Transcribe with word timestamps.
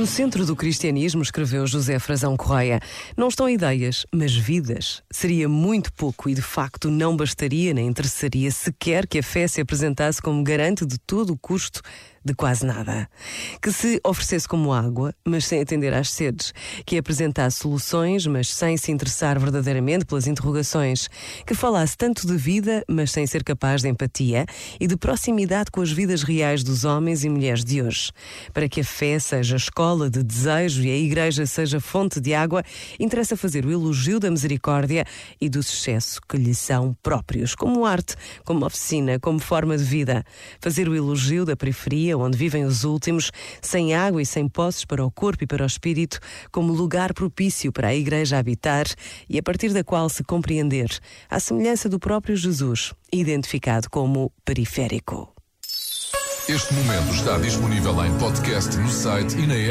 No 0.00 0.06
centro 0.06 0.46
do 0.46 0.56
cristianismo, 0.56 1.20
escreveu 1.20 1.66
José 1.66 1.98
Frazão 1.98 2.34
Correia, 2.34 2.80
não 3.14 3.28
estão 3.28 3.46
ideias, 3.50 4.06
mas 4.10 4.34
vidas. 4.34 5.02
Seria 5.10 5.46
muito 5.46 5.92
pouco 5.92 6.30
e, 6.30 6.34
de 6.34 6.40
facto, 6.40 6.90
não 6.90 7.14
bastaria 7.14 7.74
nem 7.74 7.88
interessaria 7.88 8.50
sequer 8.50 9.06
que 9.06 9.18
a 9.18 9.22
fé 9.22 9.46
se 9.46 9.60
apresentasse 9.60 10.22
como 10.22 10.42
garante 10.42 10.86
de 10.86 10.96
todo 10.96 11.34
o 11.34 11.38
custo 11.38 11.82
de 12.24 12.34
quase 12.34 12.66
nada. 12.66 13.08
Que 13.62 13.72
se 13.72 14.00
oferecesse 14.04 14.46
como 14.46 14.72
água, 14.72 15.14
mas 15.24 15.46
sem 15.46 15.60
atender 15.60 15.94
às 15.94 16.10
sedes. 16.10 16.52
Que 16.84 16.98
apresentasse 16.98 17.60
soluções, 17.60 18.26
mas 18.26 18.48
sem 18.48 18.76
se 18.76 18.92
interessar 18.92 19.38
verdadeiramente 19.38 20.04
pelas 20.04 20.26
interrogações. 20.26 21.08
Que 21.46 21.54
falasse 21.54 21.96
tanto 21.96 22.26
de 22.26 22.36
vida, 22.36 22.84
mas 22.88 23.10
sem 23.10 23.26
ser 23.26 23.42
capaz 23.42 23.82
de 23.82 23.88
empatia 23.88 24.44
e 24.78 24.86
de 24.86 24.96
proximidade 24.96 25.70
com 25.70 25.80
as 25.80 25.90
vidas 25.90 26.22
reais 26.22 26.62
dos 26.62 26.84
homens 26.84 27.24
e 27.24 27.28
mulheres 27.28 27.64
de 27.64 27.82
hoje. 27.82 28.12
Para 28.52 28.68
que 28.68 28.80
a 28.80 28.84
fé 28.84 29.18
seja 29.18 29.56
escola 29.56 30.10
de 30.10 30.22
desejo 30.22 30.82
e 30.82 30.90
a 30.90 30.96
igreja 30.96 31.46
seja 31.46 31.80
fonte 31.80 32.20
de 32.20 32.34
água, 32.34 32.62
interessa 32.98 33.36
fazer 33.36 33.64
o 33.64 33.70
elogio 33.70 34.20
da 34.20 34.30
misericórdia 34.30 35.04
e 35.40 35.48
do 35.48 35.62
sucesso 35.62 36.20
que 36.28 36.36
lhe 36.36 36.54
são 36.54 36.94
próprios, 37.02 37.54
como 37.54 37.86
arte, 37.86 38.14
como 38.44 38.66
oficina, 38.66 39.18
como 39.18 39.38
forma 39.38 39.76
de 39.76 39.84
vida. 39.84 40.24
Fazer 40.60 40.88
o 40.88 40.94
elogio 40.94 41.44
da 41.44 41.56
periferia 41.56 42.09
onde 42.18 42.36
vivem 42.36 42.64
os 42.64 42.84
últimos, 42.84 43.30
sem 43.60 43.94
água 43.94 44.22
e 44.22 44.26
sem 44.26 44.48
posses 44.48 44.84
para 44.84 45.04
o 45.04 45.10
corpo 45.10 45.44
e 45.44 45.46
para 45.46 45.62
o 45.62 45.66
espírito, 45.66 46.18
como 46.50 46.72
lugar 46.72 47.12
propício 47.12 47.72
para 47.72 47.88
a 47.88 47.94
Igreja 47.94 48.38
habitar 48.38 48.86
e 49.28 49.38
a 49.38 49.42
partir 49.42 49.72
da 49.72 49.84
qual 49.84 50.08
se 50.08 50.24
compreender, 50.24 50.88
à 51.28 51.38
semelhança 51.38 51.88
do 51.88 51.98
próprio 51.98 52.36
Jesus, 52.36 52.92
identificado 53.12 53.88
como 53.90 54.32
periférico. 54.44 55.32
Este 56.48 56.74
momento 56.74 57.14
está 57.14 57.38
disponível 57.38 58.04
em 58.04 58.18
podcast 58.18 58.76
no 58.76 58.90
site 58.90 59.38
e 59.38 59.46
na 59.46 59.54
app. 59.54 59.68